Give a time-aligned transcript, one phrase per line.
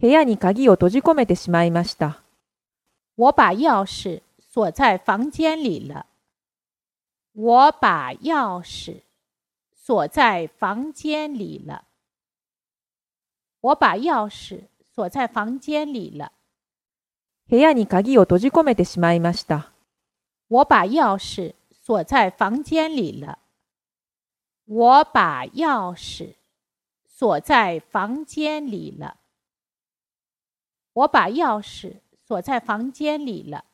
[0.00, 2.22] 部屋に鍵を閉じ込めてしまいました。
[3.18, 6.06] 我把钥匙锁在房间里了。
[7.34, 9.02] 我把钥匙
[9.74, 11.84] 锁在房间里了。
[13.60, 16.32] 我把钥匙锁在房间里了。
[17.46, 19.70] 部屋に鍵を閉じ込めてしまいました。
[20.48, 23.38] 我把钥匙锁在房间里了。
[24.64, 26.36] 我把钥匙
[27.04, 29.19] 锁在房间里了。
[30.92, 33.64] 我把钥匙锁在房间里了。